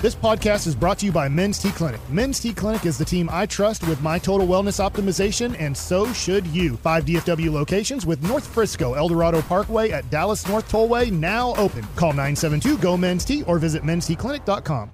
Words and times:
This 0.00 0.14
podcast 0.14 0.68
is 0.68 0.76
brought 0.76 1.00
to 1.00 1.06
you 1.06 1.10
by 1.10 1.28
Men's 1.28 1.58
T 1.58 1.72
Clinic. 1.72 2.00
Men's 2.08 2.38
T 2.38 2.54
Clinic 2.54 2.86
is 2.86 2.96
the 2.96 3.04
team 3.04 3.28
I 3.32 3.46
trust 3.46 3.84
with 3.88 4.00
my 4.00 4.16
total 4.16 4.46
wellness 4.46 4.78
optimization, 4.78 5.56
and 5.58 5.76
so 5.76 6.12
should 6.12 6.46
you. 6.46 6.76
Five 6.76 7.04
DFW 7.04 7.50
locations 7.50 8.06
with 8.06 8.22
North 8.22 8.46
Frisco, 8.46 8.94
Eldorado 8.94 9.42
Parkway 9.42 9.90
at 9.90 10.08
Dallas 10.08 10.46
North 10.46 10.70
Tollway 10.70 11.10
now 11.10 11.52
open. 11.56 11.82
Call 11.96 12.10
972 12.10 12.78
GO 12.78 12.96
Men's 12.96 13.24
T 13.24 13.42
or 13.42 13.58
visit 13.58 13.82
mensteclinic.com. 13.82 14.92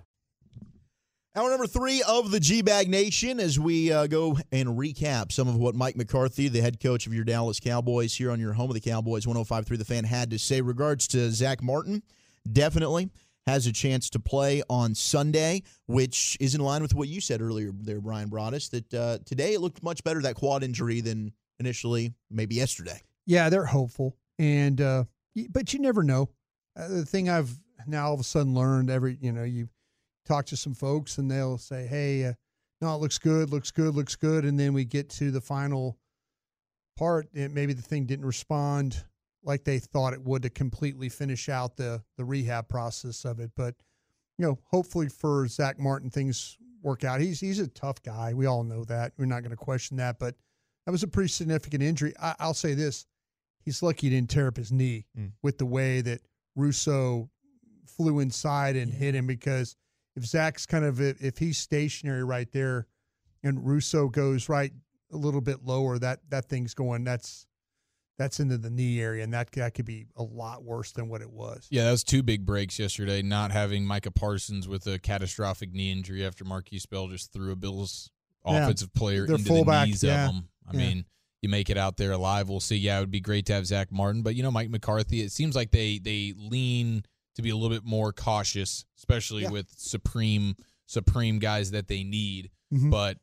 Hour 1.36 1.50
number 1.50 1.66
three 1.66 2.02
of 2.08 2.30
the 2.30 2.40
G 2.40 2.62
Bag 2.62 2.88
Nation 2.88 3.40
as 3.40 3.60
we 3.60 3.92
uh, 3.92 4.06
go 4.06 4.38
and 4.52 4.70
recap 4.70 5.32
some 5.32 5.48
of 5.48 5.56
what 5.56 5.74
Mike 5.74 5.96
McCarthy, 5.96 6.48
the 6.48 6.62
head 6.62 6.80
coach 6.80 7.06
of 7.06 7.12
your 7.12 7.24
Dallas 7.24 7.60
Cowboys, 7.60 8.14
here 8.14 8.30
on 8.30 8.40
your 8.40 8.54
home 8.54 8.70
of 8.70 8.74
the 8.74 8.80
Cowboys, 8.80 9.26
105.3 9.26 9.76
The 9.76 9.84
Fan, 9.84 10.04
had 10.04 10.30
to 10.30 10.38
say. 10.38 10.62
Regards 10.62 11.06
to 11.08 11.30
Zach 11.30 11.62
Martin, 11.62 12.02
definitely 12.50 13.10
has 13.46 13.66
a 13.66 13.72
chance 13.72 14.08
to 14.10 14.18
play 14.18 14.62
on 14.70 14.94
Sunday, 14.94 15.62
which 15.86 16.36
is 16.40 16.54
in 16.54 16.60
line 16.60 16.82
with 16.82 16.94
what 16.94 17.08
you 17.08 17.20
said 17.20 17.42
earlier 17.42 17.72
there, 17.78 18.00
Bryan 18.00 18.30
Broaddus, 18.30 18.70
that 18.70 18.94
uh, 18.94 19.18
today 19.26 19.54
it 19.54 19.60
looked 19.60 19.82
much 19.82 20.02
better, 20.02 20.22
that 20.22 20.34
quad 20.34 20.62
injury, 20.62 21.00
than 21.00 21.32
initially, 21.60 22.14
maybe 22.30 22.54
yesterday. 22.54 23.00
Yeah, 23.26 23.50
they're 23.50 23.66
hopeful. 23.66 24.16
And, 24.38 24.80
uh, 24.80 25.04
but 25.50 25.72
you 25.72 25.80
never 25.80 26.02
know. 26.02 26.30
Uh, 26.76 26.88
the 26.88 27.04
thing 27.04 27.28
I've 27.28 27.56
now 27.86 28.06
all 28.06 28.14
of 28.14 28.20
a 28.20 28.24
sudden 28.24 28.54
learned 28.54 28.90
every, 28.90 29.18
you 29.20 29.32
know, 29.32 29.44
you 29.44 29.68
talk 30.26 30.46
to 30.46 30.56
some 30.56 30.74
folks 30.74 31.18
and 31.18 31.30
they'll 31.30 31.58
say, 31.58 31.86
hey, 31.86 32.24
uh, 32.24 32.32
no, 32.80 32.94
it 32.94 33.00
looks 33.00 33.18
good, 33.18 33.50
looks 33.50 33.70
good, 33.70 33.94
looks 33.94 34.16
good. 34.16 34.44
And 34.44 34.58
then 34.58 34.72
we 34.72 34.84
get 34.84 35.10
to 35.10 35.30
the 35.30 35.40
final 35.40 35.98
part, 36.96 37.28
and 37.34 37.54
maybe 37.54 37.72
the 37.72 37.82
thing 37.82 38.06
didn't 38.06 38.24
respond 38.26 39.04
like 39.44 39.64
they 39.64 39.78
thought 39.78 40.12
it 40.12 40.22
would 40.22 40.42
to 40.42 40.50
completely 40.50 41.08
finish 41.08 41.48
out 41.48 41.76
the 41.76 42.02
the 42.16 42.24
rehab 42.24 42.68
process 42.68 43.24
of 43.24 43.40
it. 43.40 43.50
But 43.56 43.74
you 44.38 44.46
know, 44.46 44.58
hopefully 44.70 45.08
for 45.08 45.46
Zach 45.46 45.78
Martin, 45.78 46.10
things 46.10 46.58
work 46.82 47.04
out. 47.04 47.20
He's 47.20 47.40
he's 47.40 47.58
a 47.58 47.68
tough 47.68 48.02
guy. 48.02 48.34
We 48.34 48.46
all 48.46 48.64
know 48.64 48.84
that. 48.84 49.12
We're 49.16 49.26
not 49.26 49.42
going 49.42 49.50
to 49.50 49.56
question 49.56 49.96
that. 49.98 50.18
But 50.18 50.34
that 50.86 50.92
was 50.92 51.02
a 51.02 51.08
pretty 51.08 51.28
significant 51.28 51.82
injury. 51.82 52.14
I, 52.20 52.34
will 52.46 52.54
say 52.54 52.74
this: 52.74 53.06
he's 53.64 53.82
lucky 53.82 54.08
he 54.08 54.14
didn't 54.14 54.30
tear 54.30 54.48
up 54.48 54.56
his 54.56 54.72
knee 54.72 55.06
mm. 55.18 55.32
with 55.42 55.58
the 55.58 55.66
way 55.66 56.00
that 56.02 56.20
Rousseau 56.56 57.30
flew 57.86 58.20
inside 58.20 58.76
and 58.76 58.92
yeah. 58.92 58.98
hit 58.98 59.14
him. 59.14 59.26
Because 59.26 59.76
if 60.16 60.24
Zach's 60.24 60.66
kind 60.66 60.84
of 60.84 61.00
if 61.00 61.38
he's 61.38 61.58
stationary 61.58 62.24
right 62.24 62.50
there, 62.52 62.86
and 63.42 63.66
Rousseau 63.66 64.08
goes 64.08 64.48
right 64.48 64.72
a 65.12 65.16
little 65.16 65.40
bit 65.40 65.64
lower, 65.64 65.98
that 65.98 66.20
that 66.30 66.46
thing's 66.46 66.74
going. 66.74 67.04
That's 67.04 67.46
that's 68.18 68.40
into 68.40 68.58
the 68.58 68.70
knee 68.70 69.00
area, 69.00 69.24
and 69.24 69.32
that, 69.34 69.50
that 69.52 69.74
could 69.74 69.86
be 69.86 70.06
a 70.16 70.22
lot 70.22 70.62
worse 70.62 70.92
than 70.92 71.08
what 71.08 71.20
it 71.20 71.30
was. 71.30 71.66
Yeah, 71.70 71.84
that 71.84 71.90
was 71.90 72.04
two 72.04 72.22
big 72.22 72.46
breaks 72.46 72.78
yesterday. 72.78 73.22
Not 73.22 73.50
having 73.50 73.84
Micah 73.84 74.10
Parsons 74.10 74.68
with 74.68 74.86
a 74.86 74.98
catastrophic 74.98 75.72
knee 75.72 75.90
injury 75.90 76.24
after 76.24 76.44
Markquese 76.44 76.88
Bell 76.88 77.08
just 77.08 77.32
threw 77.32 77.52
a 77.52 77.56
Bills 77.56 78.10
offensive 78.44 78.90
yeah, 78.94 78.98
player 78.98 79.24
into 79.24 79.38
fullback, 79.38 79.86
the 79.86 79.90
knees 79.90 80.04
yeah. 80.04 80.26
of 80.26 80.34
them. 80.34 80.48
I 80.68 80.72
yeah. 80.72 80.78
mean, 80.78 81.04
you 81.42 81.48
make 81.48 81.70
it 81.70 81.76
out 81.76 81.96
there 81.96 82.12
alive. 82.12 82.48
We'll 82.48 82.60
see. 82.60 82.76
Yeah, 82.76 82.98
it 82.98 83.00
would 83.00 83.10
be 83.10 83.20
great 83.20 83.46
to 83.46 83.52
have 83.54 83.66
Zach 83.66 83.90
Martin, 83.90 84.22
but 84.22 84.34
you 84.34 84.42
know, 84.42 84.50
Mike 84.50 84.70
McCarthy. 84.70 85.20
It 85.20 85.32
seems 85.32 85.56
like 85.56 85.72
they 85.72 85.98
they 85.98 86.34
lean 86.36 87.04
to 87.34 87.42
be 87.42 87.50
a 87.50 87.56
little 87.56 87.76
bit 87.76 87.84
more 87.84 88.12
cautious, 88.12 88.84
especially 88.96 89.46
with 89.48 89.68
supreme 89.76 90.54
supreme 90.86 91.38
guys 91.40 91.72
that 91.72 91.88
they 91.88 92.04
need. 92.04 92.50
Mm-hmm. 92.72 92.90
But 92.90 93.18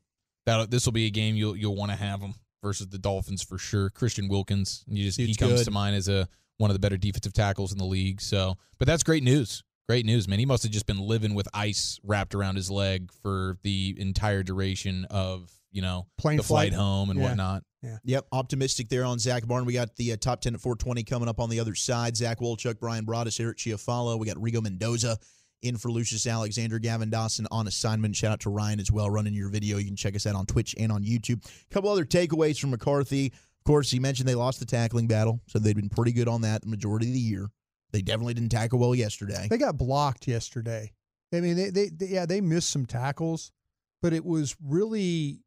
that 0.46 0.70
this 0.70 0.84
will 0.84 0.92
be 0.92 1.06
a 1.06 1.10
game 1.10 1.34
you'll 1.34 1.56
you'll 1.56 1.76
want 1.76 1.90
to 1.92 1.96
have 1.96 2.20
them 2.20 2.34
versus 2.62 2.88
the 2.88 2.98
Dolphins 2.98 3.42
for 3.42 3.58
sure. 3.58 3.90
Christian 3.90 4.28
Wilkins, 4.28 4.84
you 4.86 5.04
just 5.04 5.18
he 5.18 5.34
comes 5.34 5.54
good. 5.54 5.64
to 5.64 5.70
mind 5.70 5.96
as 5.96 6.08
a 6.08 6.28
one 6.58 6.70
of 6.70 6.74
the 6.74 6.80
better 6.80 6.96
defensive 6.96 7.32
tackles 7.32 7.72
in 7.72 7.78
the 7.78 7.84
league. 7.84 8.20
So, 8.20 8.56
but 8.78 8.86
that's 8.86 9.02
great 9.02 9.22
news. 9.22 9.64
Great 9.88 10.06
news, 10.06 10.28
man. 10.28 10.38
He 10.38 10.46
must 10.46 10.62
have 10.62 10.72
just 10.72 10.86
been 10.86 11.00
living 11.00 11.34
with 11.34 11.48
ice 11.52 11.98
wrapped 12.04 12.34
around 12.34 12.54
his 12.54 12.70
leg 12.70 13.10
for 13.22 13.58
the 13.62 13.96
entire 13.98 14.42
duration 14.42 15.06
of 15.10 15.50
you 15.72 15.82
know 15.82 16.06
Plane 16.18 16.36
the 16.36 16.42
flight, 16.42 16.72
flight 16.72 16.80
home 16.80 17.10
and 17.10 17.18
yeah. 17.18 17.26
whatnot. 17.26 17.64
Yeah. 17.82 17.98
Yep. 18.04 18.26
Optimistic 18.30 18.88
there 18.88 19.04
on 19.04 19.18
Zach 19.18 19.46
Barn. 19.46 19.64
We 19.64 19.72
got 19.72 19.96
the 19.96 20.12
uh, 20.12 20.16
top 20.16 20.40
10 20.40 20.54
at 20.54 20.60
420 20.60 21.02
coming 21.02 21.28
up 21.28 21.40
on 21.40 21.50
the 21.50 21.58
other 21.58 21.74
side. 21.74 22.16
Zach 22.16 22.38
Wolchuk, 22.38 22.78
Bryan 22.78 23.04
Broaddus, 23.04 23.40
Eric 23.40 23.58
Chiafalo. 23.58 24.20
We 24.20 24.26
got 24.26 24.36
Rigo 24.36 24.62
Mendoza 24.62 25.18
in 25.62 25.76
for 25.76 25.90
Lucius 25.90 26.26
Alexander, 26.26 26.78
Gavin 26.78 27.10
Dawson 27.10 27.46
on 27.50 27.66
assignment. 27.66 28.16
Shout 28.16 28.32
out 28.32 28.40
to 28.40 28.50
Ryan 28.50 28.80
as 28.80 28.90
well, 28.90 29.08
running 29.08 29.34
your 29.34 29.48
video. 29.48 29.78
You 29.78 29.86
can 29.86 29.96
check 29.96 30.14
us 30.14 30.26
out 30.26 30.34
on 30.34 30.46
Twitch 30.46 30.74
and 30.78 30.92
on 30.92 31.04
YouTube. 31.04 31.44
A 31.44 31.74
couple 31.74 31.90
other 31.90 32.04
takeaways 32.04 32.60
from 32.60 32.70
McCarthy. 32.70 33.26
Of 33.26 33.64
course, 33.64 33.90
he 33.90 34.00
mentioned 34.00 34.28
they 34.28 34.34
lost 34.34 34.58
the 34.58 34.66
tackling 34.66 35.06
battle, 35.06 35.40
so 35.46 35.58
they'd 35.58 35.76
been 35.76 35.88
pretty 35.88 36.12
good 36.12 36.28
on 36.28 36.40
that 36.42 36.62
the 36.62 36.68
majority 36.68 37.06
of 37.06 37.12
the 37.12 37.20
year. 37.20 37.48
They 37.92 38.02
definitely 38.02 38.34
didn't 38.34 38.50
tackle 38.50 38.78
well 38.78 38.94
yesterday. 38.94 39.46
They 39.48 39.58
got 39.58 39.76
blocked 39.76 40.26
yesterday. 40.26 40.92
I 41.32 41.40
mean, 41.40 41.56
they, 41.56 41.70
they, 41.70 41.88
they 41.88 42.06
yeah, 42.06 42.26
they 42.26 42.40
missed 42.40 42.70
some 42.70 42.86
tackles, 42.86 43.52
but 44.00 44.12
it 44.12 44.24
was 44.24 44.56
really, 44.62 45.40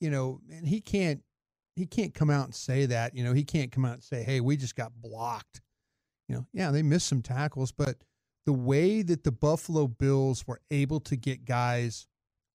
you 0.00 0.10
know, 0.10 0.40
and 0.50 0.66
he 0.66 0.80
can't 0.80 1.22
he 1.76 1.86
can't 1.86 2.14
come 2.14 2.30
out 2.30 2.44
and 2.44 2.54
say 2.54 2.86
that. 2.86 3.16
You 3.16 3.24
know, 3.24 3.32
he 3.32 3.44
can't 3.44 3.72
come 3.72 3.84
out 3.84 3.94
and 3.94 4.04
say, 4.04 4.22
"Hey, 4.22 4.40
we 4.40 4.56
just 4.56 4.76
got 4.76 4.92
blocked." 5.00 5.60
You 6.28 6.36
know, 6.36 6.46
yeah, 6.52 6.70
they 6.70 6.82
missed 6.82 7.08
some 7.08 7.22
tackles, 7.22 7.72
but 7.72 7.96
the 8.46 8.52
way 8.52 9.02
that 9.02 9.24
the 9.24 9.32
Buffalo 9.32 9.86
Bills 9.86 10.46
were 10.46 10.60
able 10.70 11.00
to 11.00 11.16
get 11.16 11.44
guys 11.44 12.06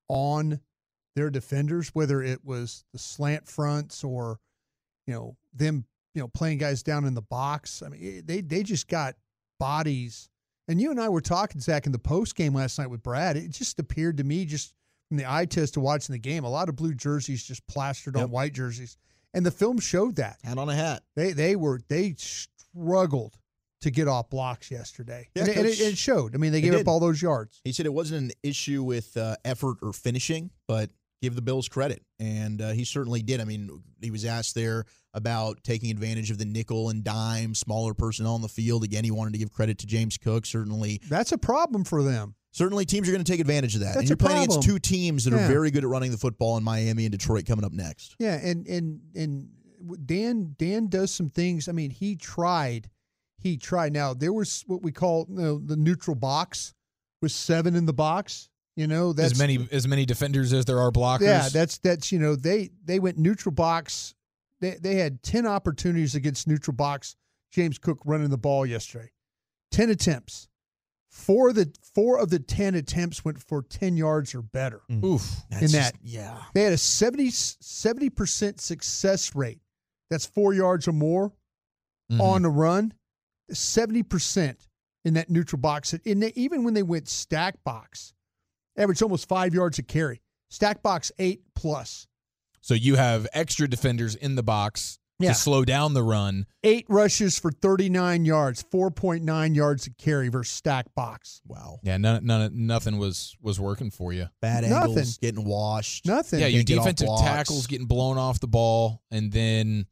on 0.07 0.59
their 1.15 1.29
defenders, 1.29 1.89
whether 1.89 2.21
it 2.21 2.43
was 2.43 2.83
the 2.91 2.99
slant 2.99 3.47
fronts 3.47 4.03
or, 4.03 4.39
you 5.07 5.13
know, 5.13 5.37
them, 5.53 5.85
you 6.13 6.21
know, 6.21 6.27
playing 6.27 6.57
guys 6.57 6.83
down 6.83 7.05
in 7.05 7.13
the 7.13 7.21
box. 7.21 7.81
I 7.81 7.89
mean, 7.89 8.01
eh, 8.03 8.21
they 8.23 8.41
they 8.41 8.63
just 8.63 8.87
got 8.87 9.15
bodies. 9.59 10.29
And 10.67 10.81
you 10.81 10.89
and 10.89 10.99
I 10.99 11.09
were 11.09 11.21
talking, 11.21 11.61
Zach, 11.61 11.85
in 11.85 11.91
the 11.91 11.99
post 11.99 12.35
game 12.35 12.53
last 12.53 12.79
night 12.79 12.89
with 12.89 13.03
Brad. 13.03 13.37
It 13.37 13.51
just 13.51 13.79
appeared 13.79 14.17
to 14.17 14.23
me, 14.23 14.45
just 14.45 14.73
from 15.07 15.17
the 15.17 15.31
eye 15.31 15.45
test 15.45 15.77
of 15.77 15.83
watching 15.83 16.13
the 16.13 16.19
game, 16.19 16.43
a 16.43 16.49
lot 16.49 16.69
of 16.69 16.75
blue 16.75 16.93
jerseys 16.93 17.43
just 17.43 17.65
plastered 17.67 18.15
yep. 18.15 18.25
on 18.25 18.31
white 18.31 18.53
jerseys, 18.53 18.97
and 19.33 19.45
the 19.45 19.51
film 19.51 19.79
showed 19.79 20.15
that. 20.15 20.37
Hat 20.43 20.57
on 20.57 20.69
a 20.69 20.75
hat. 20.75 21.03
They 21.15 21.31
they 21.33 21.55
were 21.55 21.79
they 21.87 22.15
struggled 22.17 23.37
to 23.85 23.91
get 23.91 24.07
off 24.07 24.31
blocks 24.31 24.71
yesterday. 24.71 25.29
Yeah, 25.35 25.43
and, 25.43 25.53
Coach, 25.53 25.57
and 25.57 25.67
it, 25.67 25.79
it, 25.79 25.97
showed. 25.97 26.33
I 26.33 26.39
mean, 26.39 26.51
they 26.51 26.59
gave 26.59 26.73
up 26.73 26.87
all 26.87 26.99
those 26.99 27.21
yards. 27.21 27.61
He 27.63 27.71
said 27.71 27.85
it 27.85 27.93
wasn't 27.93 28.31
an 28.31 28.31
issue 28.41 28.81
with 28.81 29.15
uh, 29.15 29.35
effort 29.45 29.77
or 29.83 29.93
finishing, 29.93 30.49
but 30.67 30.89
give 31.21 31.35
the 31.35 31.43
Bills 31.43 31.69
credit. 31.69 32.03
And 32.19 32.61
uh, 32.61 32.71
he 32.71 32.83
certainly 32.83 33.21
did. 33.21 33.39
I 33.41 33.43
mean, 33.45 33.83
he 34.01 34.09
was 34.09 34.25
asked 34.25 34.55
there 34.55 34.85
about 35.13 35.63
taking 35.63 35.91
advantage 35.91 36.31
of 36.31 36.39
the 36.39 36.45
nickel 36.45 36.89
and 36.89 37.03
dime, 37.03 37.53
smaller 37.53 37.93
personnel 37.93 38.33
on 38.33 38.41
the 38.41 38.47
field. 38.49 38.83
Again, 38.83 39.03
he 39.03 39.11
wanted 39.11 39.33
to 39.33 39.39
give 39.39 39.53
credit 39.53 39.77
to 39.79 39.85
James 39.85 40.17
Cook. 40.17 40.47
Certainly. 40.47 41.01
That's 41.07 41.31
a 41.31 41.37
problem 41.37 41.83
for 41.83 42.01
them. 42.01 42.33
Certainly, 42.53 42.85
teams 42.85 43.07
are 43.07 43.11
going 43.11 43.23
to 43.23 43.31
take 43.31 43.41
advantage 43.41 43.75
of 43.75 43.81
that. 43.81 43.87
That's 43.93 43.97
and 43.97 44.09
you're 44.09 44.17
playing 44.17 44.45
against 44.45 44.63
two 44.63 44.79
teams 44.79 45.25
that 45.25 45.33
yeah. 45.33 45.45
are 45.45 45.47
very 45.47 45.69
good 45.69 45.83
at 45.83 45.89
running 45.89 46.09
the 46.09 46.17
football 46.17 46.57
in 46.57 46.63
Miami 46.63 47.05
and 47.05 47.11
Detroit 47.11 47.45
coming 47.45 47.65
up 47.65 47.73
next. 47.73 48.15
Yeah, 48.17 48.39
and 48.41 48.65
and 48.65 49.01
and 49.13 49.49
Dan 50.05 50.55
Dan 50.57 50.87
does 50.87 51.11
some 51.11 51.29
things. 51.29 51.67
I 51.67 51.73
mean, 51.73 51.91
he 51.91 52.15
tried 52.15 52.89
he 53.45 53.57
tried. 53.57 53.93
Now 53.93 54.15
there 54.15 54.33
was 54.33 54.63
what 54.65 54.81
we 54.81 54.91
call 54.91 55.27
you 55.29 55.35
know, 55.35 55.59
the 55.59 55.75
neutral 55.75 56.15
box, 56.15 56.73
with 57.21 57.31
seven 57.31 57.75
in 57.75 57.85
the 57.85 57.93
box. 57.93 58.49
You 58.75 58.87
know, 58.87 59.13
that's 59.13 59.33
as 59.33 59.39
many 59.39 59.67
as 59.71 59.87
many 59.87 60.03
defenders 60.03 60.51
as 60.51 60.65
there 60.65 60.79
are 60.79 60.91
blockers. 60.91 61.21
Yeah, 61.21 61.47
that's 61.53 61.77
that's 61.77 62.11
you 62.11 62.17
know 62.17 62.35
they 62.35 62.71
they 62.83 62.99
went 62.99 63.19
neutral 63.19 63.53
box. 63.53 64.15
They 64.61 64.77
they 64.81 64.95
had 64.95 65.21
ten 65.21 65.45
opportunities 65.45 66.15
against 66.15 66.47
neutral 66.47 66.75
box. 66.75 67.15
James 67.51 67.77
Cook 67.77 67.99
running 68.03 68.31
the 68.31 68.37
ball 68.37 68.65
yesterday, 68.65 69.11
ten 69.71 69.91
attempts. 69.91 70.49
Four 71.09 71.49
of 71.49 71.55
the 71.55 71.71
four 71.93 72.17
of 72.17 72.31
the 72.31 72.39
ten 72.39 72.73
attempts 72.73 73.23
went 73.23 73.39
for 73.39 73.61
ten 73.61 73.95
yards 73.95 74.33
or 74.33 74.41
better. 74.41 74.81
Mm. 74.89 75.03
Oof, 75.05 75.23
in 75.51 75.59
that, 75.67 75.93
just, 75.93 75.95
yeah, 76.01 76.35
they 76.55 76.63
had 76.63 76.73
a 76.73 76.77
70 76.77 78.09
percent 78.09 78.59
success 78.59 79.35
rate. 79.35 79.59
That's 80.09 80.25
four 80.25 80.53
yards 80.53 80.87
or 80.87 80.93
more 80.93 81.31
mm-hmm. 82.11 82.21
on 82.21 82.41
the 82.41 82.49
run. 82.49 82.93
70% 83.51 84.67
in 85.03 85.13
that 85.13 85.29
neutral 85.29 85.59
box. 85.59 85.93
And 85.93 86.23
even 86.37 86.63
when 86.63 86.73
they 86.73 86.83
went 86.83 87.07
stack 87.07 87.63
box, 87.63 88.13
averaged 88.77 89.01
almost 89.01 89.27
five 89.27 89.53
yards 89.53 89.79
a 89.79 89.83
carry. 89.83 90.21
Stack 90.49 90.81
box 90.81 91.11
eight 91.19 91.41
plus. 91.55 92.07
So 92.61 92.73
you 92.73 92.95
have 92.95 93.27
extra 93.33 93.67
defenders 93.67 94.15
in 94.15 94.35
the 94.35 94.43
box 94.43 94.99
yeah. 95.19 95.29
to 95.29 95.35
slow 95.35 95.65
down 95.65 95.93
the 95.93 96.03
run. 96.03 96.45
Eight 96.63 96.85
rushes 96.89 97.37
for 97.37 97.51
39 97.51 98.25
yards, 98.25 98.63
4.9 98.63 99.55
yards 99.55 99.87
a 99.87 99.91
carry 99.91 100.29
versus 100.29 100.53
stack 100.53 100.93
box. 100.95 101.41
Wow. 101.45 101.79
Yeah, 101.83 101.97
none, 101.97 102.25
none, 102.25 102.65
nothing 102.65 102.97
was 102.97 103.35
was 103.41 103.59
working 103.59 103.91
for 103.91 104.13
you. 104.13 104.27
Bad 104.41 104.63
nothing. 104.63 104.89
angles, 104.89 105.17
getting 105.17 105.45
washed. 105.45 106.05
Nothing. 106.05 106.39
Yeah, 106.39 106.47
your 106.47 106.63
defensive 106.63 107.09
tackles 107.19 107.67
getting 107.67 107.87
blown 107.87 108.17
off 108.17 108.39
the 108.39 108.47
ball, 108.47 109.01
and 109.11 109.31
then 109.31 109.85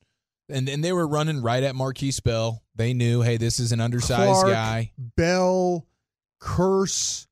and 0.49 0.67
and 0.69 0.83
they 0.83 0.93
were 0.93 1.07
running 1.07 1.41
right 1.41 1.63
at 1.63 1.73
Markquese 1.75 2.21
Bell. 2.23 2.61
They 2.75 2.93
knew, 2.93 3.21
hey, 3.21 3.37
this 3.37 3.59
is 3.59 3.71
an 3.71 3.79
undersized 3.79 4.41
Clark, 4.41 4.47
guy. 4.47 4.91
Bell, 4.97 5.85
Kearse, 6.41 7.27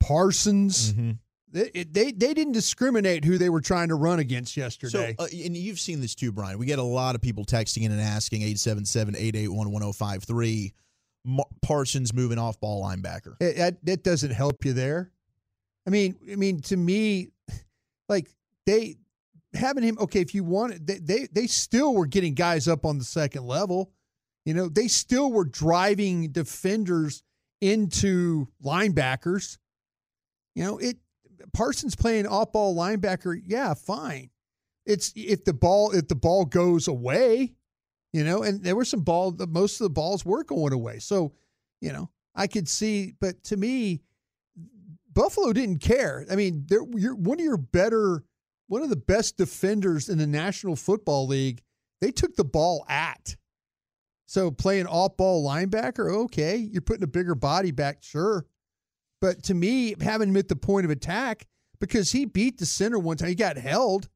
Parsons. 0.00 0.92
Mm-hmm. 0.92 1.10
They, 1.52 1.84
they 1.84 2.10
they 2.10 2.34
didn't 2.34 2.52
discriminate 2.52 3.24
who 3.24 3.38
they 3.38 3.48
were 3.48 3.60
trying 3.60 3.88
to 3.88 3.94
run 3.94 4.18
against 4.18 4.56
yesterday. 4.56 5.14
So, 5.18 5.24
uh, 5.24 5.28
and 5.32 5.56
you've 5.56 5.78
seen 5.78 6.00
this 6.00 6.16
too, 6.16 6.32
Brian. 6.32 6.58
We 6.58 6.66
get 6.66 6.80
a 6.80 6.82
lot 6.82 7.14
of 7.14 7.20
people 7.20 7.44
texting 7.44 7.82
in 7.82 7.92
and 7.92 8.00
asking 8.00 8.42
877-881-1053. 8.42 10.72
Parsons 11.62 12.12
moving 12.12 12.38
off 12.38 12.58
ball 12.60 12.84
linebacker. 12.84 13.36
It, 13.40 13.56
it, 13.56 13.78
it 13.86 14.04
doesn't 14.04 14.32
help 14.32 14.62
you 14.64 14.74
there. 14.74 15.10
I 15.86 15.90
mean, 15.90 16.16
I 16.30 16.36
mean 16.36 16.60
to 16.62 16.76
me, 16.76 17.28
like 18.08 18.28
they 18.66 18.96
having 19.54 19.84
him. 19.84 19.98
Okay, 20.00 20.20
if 20.20 20.34
you 20.34 20.44
want, 20.44 20.86
they 20.86 20.98
they 20.98 21.28
they 21.32 21.46
still 21.46 21.94
were 21.94 22.06
getting 22.06 22.34
guys 22.34 22.68
up 22.68 22.84
on 22.84 22.98
the 22.98 23.04
second 23.04 23.46
level. 23.46 23.92
You 24.44 24.54
know, 24.54 24.68
they 24.68 24.88
still 24.88 25.32
were 25.32 25.44
driving 25.44 26.30
defenders 26.32 27.22
into 27.60 28.48
linebackers. 28.62 29.58
You 30.54 30.64
know, 30.64 30.78
it 30.78 30.98
Parsons 31.52 31.96
playing 31.96 32.26
off 32.26 32.52
ball 32.52 32.74
linebacker, 32.74 33.40
yeah, 33.44 33.74
fine. 33.74 34.30
It's 34.86 35.12
if 35.16 35.44
the 35.44 35.54
ball 35.54 35.92
if 35.92 36.08
the 36.08 36.14
ball 36.14 36.44
goes 36.44 36.88
away, 36.88 37.54
you 38.12 38.24
know, 38.24 38.42
and 38.42 38.62
there 38.62 38.76
were 38.76 38.84
some 38.84 39.00
ball 39.00 39.34
most 39.48 39.80
of 39.80 39.84
the 39.84 39.90
balls 39.90 40.24
were 40.24 40.44
going 40.44 40.72
away. 40.72 40.98
So, 40.98 41.32
you 41.80 41.92
know, 41.92 42.10
I 42.34 42.46
could 42.46 42.68
see, 42.68 43.14
but 43.20 43.42
to 43.44 43.56
me, 43.56 44.02
Buffalo 45.12 45.52
didn't 45.52 45.78
care. 45.78 46.26
I 46.30 46.36
mean, 46.36 46.66
you're 46.68 47.14
one 47.14 47.38
of 47.38 47.44
your 47.44 47.56
better, 47.56 48.24
one 48.66 48.82
of 48.82 48.90
the 48.90 48.96
best 48.96 49.36
defenders 49.36 50.08
in 50.08 50.18
the 50.18 50.26
National 50.26 50.76
Football 50.76 51.26
League. 51.26 51.62
They 52.00 52.10
took 52.10 52.36
the 52.36 52.44
ball 52.44 52.84
at. 52.88 53.36
So 54.26 54.50
playing 54.50 54.86
off 54.86 55.16
ball 55.16 55.46
linebacker, 55.46 56.12
okay, 56.24 56.56
you're 56.56 56.82
putting 56.82 57.04
a 57.04 57.08
bigger 57.08 57.34
body 57.34 57.70
back, 57.70 58.02
sure. 58.02 58.46
But 59.20 59.42
to 59.44 59.54
me, 59.54 59.94
having 60.00 60.30
him 60.30 60.36
at 60.36 60.48
the 60.48 60.56
point 60.56 60.84
of 60.84 60.90
attack, 60.90 61.46
because 61.80 62.12
he 62.12 62.24
beat 62.24 62.58
the 62.58 62.66
center 62.66 62.98
one 62.98 63.16
time, 63.16 63.28
he 63.28 63.34
got 63.34 63.56
held. 63.56 64.08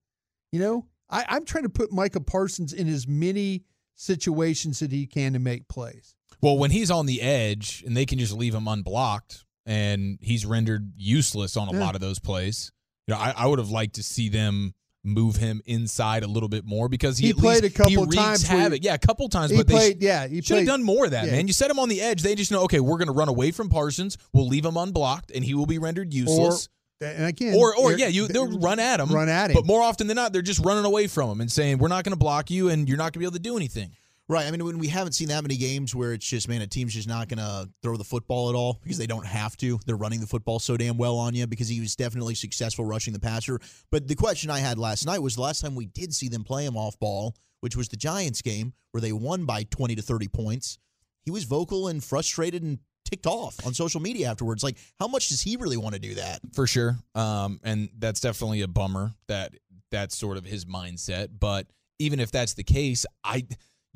You 0.53 0.61
know, 0.61 0.87
I, 1.11 1.25
I'm 1.29 1.45
trying 1.45 1.65
to 1.65 1.71
put 1.71 1.93
Micah 1.93 2.21
Parsons 2.21 2.73
in 2.73 2.89
as 2.89 3.07
many 3.07 3.65
situations 3.95 4.79
that 4.79 4.93
he 4.93 5.07
can 5.07 5.35
to 5.35 5.39
make 5.39 5.69
plays. 5.69 6.15
Well, 6.41 6.57
when 6.57 6.71
he's 6.71 6.91
on 6.91 7.07
the 7.07 7.21
edge 7.21 7.83
and 7.87 7.97
they 7.97 8.07
can 8.07 8.19
just 8.19 8.33
leave 8.33 8.55
him 8.55 8.69
unblocked 8.69 9.45
and 9.67 10.19
he's 10.23 10.47
rendered 10.47 10.93
useless 10.97 11.57
on 11.57 11.69
a 11.69 11.73
yeah. 11.73 11.81
lot 11.81 11.95
of 11.95 12.01
those 12.01 12.19
plays, 12.19 12.73
you 13.09 13.15
know, 13.15 13.21
I, 13.21 13.33
I 13.37 13.47
would 13.47 13.59
have 13.59 13.71
liked 13.71 13.95
to 13.95 14.03
see 14.03 14.29
them 14.29 14.75
move 15.03 15.37
him 15.37 15.63
inside 15.65 16.23
a 16.23 16.27
little 16.27 16.49
bit 16.49 16.67
more 16.67 16.89
because 16.89 17.17
he, 17.17 17.29
he 17.29 17.33
played 17.33 17.65
a 17.65 17.71
couple 17.71 18.07
times. 18.07 18.47
Havoc. 18.47 18.85
Yeah, 18.85 18.95
a 18.95 18.99
couple 18.99 19.29
times. 19.31 19.51
He 19.51 19.57
but 19.57 19.67
played. 19.67 20.01
They 20.01 20.07
yeah, 20.07 20.27
he 20.27 20.43
should 20.43 20.59
have 20.59 20.67
done 20.67 20.83
more 20.83 21.07
of 21.07 21.13
that, 21.13 21.27
yeah. 21.27 21.33
man. 21.33 21.47
You 21.47 21.55
set 21.55 21.71
him 21.71 21.79
on 21.79 21.89
the 21.89 22.03
edge. 22.03 22.23
They 22.23 22.35
just 22.35 22.53
know, 22.53 22.65
okay, 22.65 22.81
we're 22.81 22.99
going 22.99 23.09
to 23.09 23.15
run 23.15 23.29
away 23.29 23.51
from 23.51 23.71
Parsons. 23.71 24.19
We'll 24.35 24.47
leave 24.47 24.65
him 24.65 24.77
unblocked, 24.77 25.31
and 25.31 25.43
he 25.43 25.55
will 25.55 25.67
be 25.67 25.79
rendered 25.79 26.13
useless. 26.13 26.69
Or, 27.01 27.07
and 27.07 27.27
again, 27.27 27.55
or 27.57 27.75
or 27.77 27.93
yeah, 27.93 28.09
you 28.09 28.27
they'll 28.27 28.59
run 28.59 28.79
at 28.79 29.01
him, 29.01 29.09
run 29.09 29.29
at 29.29 29.51
him. 29.51 29.55
But 29.55 29.65
more 29.65 29.81
often 29.83 30.09
than 30.09 30.17
not, 30.17 30.33
they're 30.33 30.43
just 30.43 30.65
running 30.65 30.85
away 30.85 31.07
from 31.07 31.31
him 31.31 31.41
and 31.41 31.51
saying, 31.51 31.79
"We're 31.79 31.89
not 31.89 32.05
going 32.05 32.13
to 32.13 32.19
block 32.19 32.51
you, 32.51 32.69
and 32.69 32.89
you're 32.89 32.99
not 32.99 33.05
going 33.05 33.13
to 33.13 33.19
be 33.21 33.25
able 33.25 33.35
to 33.35 33.39
do 33.39 33.57
anything." 33.57 33.93
Right. 34.31 34.47
I 34.47 34.51
mean, 34.51 34.63
when 34.63 34.79
we 34.79 34.89
haven't 34.89 35.13
seen 35.13 35.29
that 35.29 35.43
many 35.43 35.57
games 35.57 35.95
where 35.95 36.13
it's 36.13 36.27
just, 36.27 36.49
man, 36.49 36.61
a 36.61 36.67
team's 36.67 36.93
just 36.93 37.09
not 37.09 37.29
going 37.29 37.39
to 37.39 37.69
throw 37.83 37.97
the 37.97 38.05
football 38.05 38.51
at 38.51 38.55
all 38.55 38.79
because 38.83 38.99
they 38.99 39.07
don't 39.07 39.25
have 39.25 39.57
to. 39.59 39.81
They're 39.87 39.97
running 39.97 40.21
the 40.21 40.27
football 40.27 40.59
so 40.59 40.77
damn 40.77 40.99
well 40.99 41.17
on 41.17 41.35
you 41.35 41.47
because 41.47 41.69
he 41.69 41.81
was 41.81 41.97
definitely 41.97 42.35
successful 42.35 42.85
rushing 42.85 43.15
the 43.15 43.21
passer. 43.21 43.59
But 43.91 44.07
the 44.07 44.15
question 44.15 44.51
I 44.51 44.59
had 44.59 44.79
last 44.79 45.07
night 45.07 45.21
was 45.21 45.37
the 45.37 45.41
last 45.41 45.63
time 45.63 45.75
we 45.75 45.87
did 45.87 46.15
see 46.15 46.29
them 46.29 46.45
play 46.45 46.67
him 46.67 46.77
off 46.77 46.99
ball, 46.99 47.37
which 47.61 47.75
was 47.75 47.89
the 47.89 47.97
Giants 47.97 48.43
game 48.43 48.75
where 48.93 49.01
they 49.01 49.13
won 49.13 49.47
by 49.47 49.63
20 49.63 49.95
to 49.95 50.03
30 50.03 50.29
points. 50.29 50.79
He 51.25 51.31
was 51.31 51.45
vocal 51.45 51.89
and 51.89 52.05
frustrated 52.05 52.63
and 52.63 52.81
ticked 53.07 53.27
off 53.27 53.67
on 53.67 53.73
social 53.73 54.01
media 54.01 54.31
afterwards. 54.31 54.63
Like, 54.63 54.77
how 54.99 55.09
much 55.09 55.29
does 55.29 55.41
he 55.41 55.57
really 55.57 55.79
want 55.79 55.95
to 55.95 56.01
do 56.01 56.15
that? 56.17 56.41
For 56.53 56.67
sure. 56.67 56.99
Um, 57.15 57.61
and 57.65 57.89
that's 57.99 58.21
definitely 58.21 58.61
a 58.61 58.69
bummer 58.69 59.13
that 59.29 59.55
that's 59.91 60.17
sort 60.17 60.37
of 60.37 60.45
his 60.45 60.67
mindset. 60.67 61.29
But 61.39 61.67
even 61.99 62.21
if 62.21 62.31
that's 62.31 62.55
the 62.55 62.63
case, 62.63 63.07
I 63.25 63.47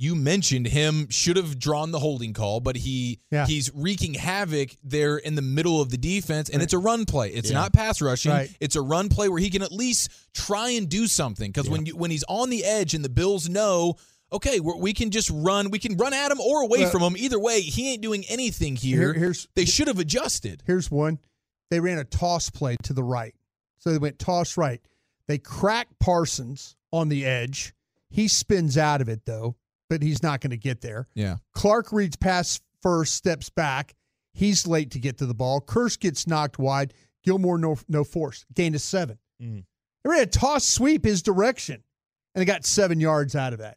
you 0.02 0.16
mentioned 0.16 0.66
him 0.66 1.08
should 1.10 1.36
have 1.36 1.60
drawn 1.60 1.92
the 1.92 1.98
holding 2.00 2.32
call, 2.32 2.58
but 2.58 2.74
he 2.74 3.20
yeah. 3.30 3.46
he's 3.46 3.70
wreaking 3.72 4.14
havoc 4.14 4.70
there 4.82 5.16
in 5.16 5.36
the 5.36 5.42
middle 5.42 5.80
of 5.80 5.90
the 5.90 5.96
defense, 5.96 6.48
and 6.48 6.58
right. 6.58 6.64
it's 6.64 6.72
a 6.72 6.78
run 6.78 7.04
play. 7.04 7.30
It's 7.30 7.50
yeah. 7.50 7.58
not 7.58 7.72
pass 7.72 8.02
rushing. 8.02 8.32
Right. 8.32 8.50
It's 8.60 8.74
a 8.74 8.82
run 8.82 9.08
play 9.08 9.28
where 9.28 9.38
he 9.38 9.48
can 9.48 9.62
at 9.62 9.70
least 9.70 10.10
try 10.34 10.70
and 10.70 10.88
do 10.88 11.06
something. 11.06 11.52
Because 11.52 11.66
yeah. 11.66 11.72
when 11.72 11.86
you 11.86 11.96
when 11.96 12.10
he's 12.10 12.24
on 12.24 12.50
the 12.50 12.64
edge 12.64 12.94
and 12.94 13.04
the 13.04 13.08
Bills 13.08 13.48
know, 13.48 13.94
okay, 14.32 14.58
we 14.58 14.92
can 14.92 15.12
just 15.12 15.30
run, 15.32 15.70
we 15.70 15.78
can 15.78 15.96
run 15.96 16.12
at 16.12 16.32
him 16.32 16.40
or 16.40 16.62
away 16.62 16.80
well, 16.80 16.90
from 16.90 17.02
him. 17.02 17.16
Either 17.16 17.38
way, 17.38 17.60
he 17.60 17.92
ain't 17.92 18.02
doing 18.02 18.24
anything 18.28 18.74
here. 18.74 18.98
here 18.98 19.12
here's 19.12 19.46
they 19.54 19.64
should 19.64 19.86
have 19.86 20.00
adjusted. 20.00 20.64
Here's 20.66 20.90
one: 20.90 21.20
they 21.70 21.78
ran 21.78 21.98
a 21.98 22.04
toss 22.04 22.50
play 22.50 22.76
to 22.82 22.92
the 22.92 23.04
right, 23.04 23.36
so 23.78 23.92
they 23.92 23.98
went 23.98 24.18
toss 24.18 24.56
right. 24.56 24.80
They 25.28 25.38
crack 25.38 25.86
Parsons 26.00 26.74
on 26.90 27.08
the 27.08 27.24
edge. 27.24 27.72
He 28.10 28.26
spins 28.26 28.76
out 28.76 29.00
of 29.00 29.08
it 29.08 29.24
though 29.26 29.54
but 29.92 30.02
he's 30.02 30.22
not 30.22 30.40
going 30.40 30.52
to 30.52 30.56
get 30.56 30.80
there. 30.80 31.06
Yeah. 31.14 31.36
Clark 31.52 31.92
reads 31.92 32.16
pass 32.16 32.60
first, 32.80 33.14
steps 33.14 33.50
back. 33.50 33.94
He's 34.32 34.66
late 34.66 34.92
to 34.92 34.98
get 34.98 35.18
to 35.18 35.26
the 35.26 35.34
ball. 35.34 35.60
Kearse 35.60 36.00
gets 36.00 36.26
knocked 36.26 36.58
wide. 36.58 36.94
Gilmore 37.22 37.58
no 37.58 37.76
no 37.88 38.02
force. 38.02 38.46
Gain 38.54 38.74
of 38.74 38.80
seven. 38.80 39.18
Mm. 39.40 39.64
They 40.02 40.10
ran 40.10 40.22
a 40.22 40.26
toss 40.26 40.64
sweep 40.64 41.04
his 41.04 41.20
direction, 41.22 41.84
and 42.34 42.40
they 42.40 42.46
got 42.46 42.64
seven 42.64 43.00
yards 43.00 43.36
out 43.36 43.52
of 43.52 43.58
that. 43.58 43.76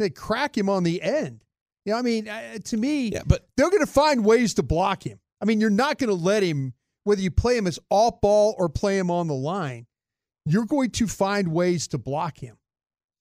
They 0.00 0.10
crack 0.10 0.58
him 0.58 0.68
on 0.68 0.82
the 0.82 1.00
end. 1.00 1.44
You 1.84 1.92
know, 1.92 2.00
I 2.00 2.02
mean, 2.02 2.28
uh, 2.28 2.58
to 2.64 2.76
me, 2.76 3.10
yeah, 3.10 3.22
but 3.24 3.46
they're 3.56 3.70
going 3.70 3.86
to 3.86 3.90
find 3.90 4.24
ways 4.24 4.54
to 4.54 4.64
block 4.64 5.04
him. 5.04 5.20
I 5.40 5.44
mean, 5.44 5.60
you're 5.60 5.70
not 5.70 5.98
going 5.98 6.08
to 6.08 6.14
let 6.14 6.42
him, 6.42 6.74
whether 7.04 7.22
you 7.22 7.30
play 7.30 7.56
him 7.56 7.68
as 7.68 7.78
off 7.88 8.20
ball 8.20 8.56
or 8.58 8.68
play 8.68 8.98
him 8.98 9.12
on 9.12 9.28
the 9.28 9.34
line, 9.34 9.86
you're 10.44 10.66
going 10.66 10.90
to 10.90 11.06
find 11.06 11.52
ways 11.52 11.86
to 11.88 11.98
block 11.98 12.38
him. 12.38 12.58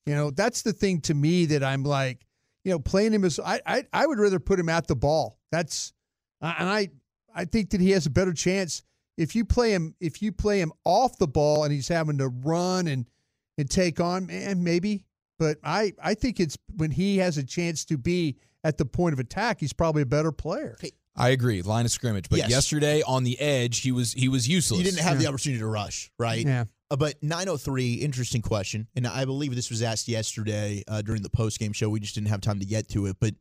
You 0.06 0.16
know, 0.16 0.32
that's 0.32 0.62
the 0.62 0.74
thing 0.74 1.02
to 1.02 1.14
me 1.14 1.46
that 1.48 1.64
I'm 1.64 1.84
like, 1.84 2.26
you 2.64 2.72
know, 2.72 2.80
playing 2.80 3.14
him 3.14 3.26
as 3.26 3.40
I 3.40 3.62
I, 3.66 3.84
I 3.92 4.06
would 4.06 4.20
rather 4.20 4.40
put 4.40 4.60
him 4.60 4.70
at 4.70 4.88
the 4.88 4.96
ball. 4.96 5.40
That's 5.52 5.94
and 6.42 6.70
I 6.70 6.90
I 7.34 7.46
think 7.46 7.72
that 7.72 7.82
he 7.82 7.92
has 7.92 8.06
a 8.06 8.12
better 8.12 8.34
chance 8.34 8.84
if 9.18 9.36
you 9.36 9.46
play 9.46 9.72
him 9.72 9.96
if 10.00 10.22
you 10.22 10.32
play 10.32 10.60
him 10.60 10.72
off 10.84 11.18
the 11.18 11.28
ball 11.28 11.64
and 11.64 11.74
he's 11.74 11.88
having 11.88 12.18
to 12.20 12.28
run 12.28 12.88
and 12.88 13.06
and 13.58 13.70
take 13.70 14.00
on 14.00 14.30
and 14.30 14.64
maybe 14.64 15.06
but 15.40 15.58
I 15.64 15.94
I 16.02 16.14
think 16.14 16.40
it's 16.40 16.58
when 16.76 16.92
he 16.92 17.18
has 17.18 17.38
a 17.38 17.44
chance 17.44 17.86
to 17.86 17.98
be 17.98 18.38
at 18.64 18.78
the 18.78 18.86
point 18.86 19.14
of 19.14 19.20
attack 19.20 19.60
he's 19.60 19.74
probably 19.74 20.02
a 20.02 20.08
better 20.08 20.32
player. 20.32 20.76
Hey, 20.80 20.92
I 21.16 21.30
agree, 21.30 21.62
line 21.62 21.86
of 21.86 21.92
scrimmage. 21.92 22.30
But 22.30 22.40
yes. 22.40 22.50
yesterday 22.50 23.02
on 23.08 23.24
the 23.24 23.40
edge, 23.40 23.80
he 23.80 23.92
was 23.92 24.12
he 24.14 24.28
was 24.28 24.48
useless. 24.48 24.80
He 24.80 24.84
didn't 24.84 25.00
have 25.00 25.14
yeah. 25.14 25.24
the 25.24 25.28
opportunity 25.28 25.60
to 25.60 25.68
rush, 25.68 26.12
right? 26.20 26.46
Yeah. 26.46 26.66
Uh, 26.92 26.96
but 26.96 27.16
903, 27.24 27.96
interesting 27.96 28.42
question. 28.42 28.88
And 28.96 29.08
I 29.08 29.26
believe 29.26 29.56
this 29.56 29.70
was 29.70 29.82
asked 29.82 30.08
yesterday 30.08 30.84
uh, 30.88 31.02
during 31.02 31.24
the 31.24 31.30
post 31.30 31.60
game 31.60 31.74
show. 31.74 31.90
We 31.90 32.00
just 32.00 32.16
didn't 32.16 32.30
have 32.30 32.42
time 32.42 32.60
to 32.60 32.66
get 32.66 32.90
to 32.90 33.08
it. 33.08 33.18
But 33.20 33.34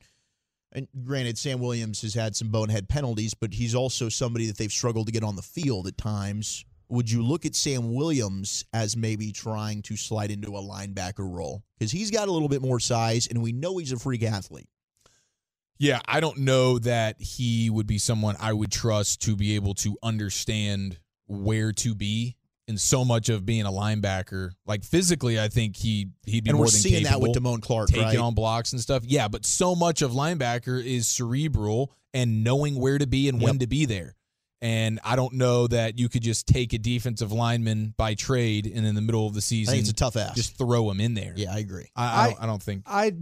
and 0.73 0.89
granted, 1.05 1.39
Sam 1.39 1.61
Williams 1.61 2.03
has 2.03 2.15
had 2.15 2.35
some 2.35 2.49
bonehead 2.49 2.89
penalties, 2.89 3.33
but 3.33 3.55
he's 3.55 3.75
also 3.75 4.09
somebody 4.09 4.47
that 4.47 4.59
they've 4.59 4.73
struggled 4.73 5.07
to 5.07 5.13
get 5.13 5.23
on 5.23 5.37
the 5.37 5.43
field 5.43 5.87
at 5.87 5.97
times. 5.97 6.65
Would 6.89 7.11
you 7.11 7.23
look 7.23 7.47
at 7.47 7.55
Sam 7.55 7.95
Williams 7.95 8.65
as 8.73 8.97
maybe 8.97 9.31
trying 9.31 9.83
to 9.83 9.97
slide 9.97 10.31
into 10.31 10.57
a 10.57 10.63
linebacker 10.63 11.31
role? 11.31 11.63
Because 11.79 11.93
he's 11.93 12.11
got 12.11 12.29
a 12.29 12.33
little 12.33 12.49
bit 12.49 12.61
more 12.61 12.81
size, 12.81 13.27
and 13.27 13.43
we 13.43 13.53
know 13.53 13.79
he's 13.79 13.93
a 13.93 13.99
freak 13.99 14.23
athlete. 14.23 14.69
Yeah, 15.79 16.01
I 16.07 16.21
don't 16.21 16.39
know 16.39 16.79
that 16.81 17.21
he 17.21 17.71
would 17.71 17.87
be 17.87 17.99
someone 17.99 18.37
I 18.41 18.53
would 18.53 18.71
trust 18.71 19.23
to 19.23 19.37
be 19.37 19.55
able 19.55 19.75
to 19.75 19.97
understand 20.03 20.99
where 21.27 21.73
to 21.73 21.95
be 21.95 22.37
in 22.67 22.79
so 22.79 23.05
much 23.05 23.29
of 23.29 23.45
being 23.45 23.67
a 23.67 23.71
linebacker. 23.71 24.51
Like 24.67 24.85
physically, 24.85 25.39
I 25.39 25.49
think 25.49 25.77
he 25.77 26.09
he'd 26.27 26.45
be 26.45 26.51
and 26.51 26.57
more 26.57 26.67
we're 26.67 26.71
than 26.71 26.81
seeing 26.81 27.05
capable, 27.05 27.21
that 27.21 27.29
with 27.35 27.43
Damone 27.43 27.63
Clark, 27.63 27.89
taking 27.89 28.05
right? 28.05 28.19
on 28.19 28.35
blocks 28.35 28.73
and 28.73 28.81
stuff. 28.81 29.03
Yeah, 29.05 29.29
but 29.29 29.45
so 29.45 29.75
much 29.75 30.03
of 30.03 30.13
linebacker 30.13 30.85
is 30.85 31.09
cerebral 31.09 31.93
and 32.13 32.45
knowing 32.45 32.77
where 32.77 32.99
to 32.99 33.07
be 33.07 33.29
and 33.29 33.41
yep. 33.41 33.49
when 33.49 33.59
to 33.59 33.67
be 33.67 33.85
there. 33.85 34.15
And 34.61 34.99
I 35.05 35.17
don't 35.17 35.35
know 35.35 35.67
that 35.67 35.99
you 35.99 36.09
could 36.09 36.23
just 36.23 36.47
take 36.47 36.73
a 36.73 36.79
defensive 36.79 37.33
lineman 37.33 37.93
by 37.99 38.15
trade 38.15 38.71
and 38.75 38.87
in 38.87 38.95
the 38.95 39.03
middle 39.03 39.27
of 39.27 39.35
the 39.35 39.43
season, 39.43 39.79
it's 39.79 39.91
a 39.91 39.95
tough 39.95 40.17
ask. 40.17 40.37
Just 40.37 40.57
throw 40.57 40.91
him 40.91 41.01
in 41.01 41.13
there. 41.13 41.35
Yeah, 41.37 41.53
I 41.53 41.59
agree. 41.59 41.91
I, 41.95 42.05
I, 42.05 42.07
I, 42.07 42.29
don't, 42.29 42.43
I 42.43 42.47
don't 42.47 42.63
think. 42.63 42.83
I 42.87 43.13